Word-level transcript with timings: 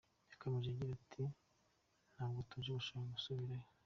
Yakomeje 0.29 0.67
agira 0.69 0.93
ati 0.99 1.23
“Ntabwo 2.13 2.39
tuje 2.49 2.69
dushaka 2.77 3.09
gusubirayo. 3.15 3.67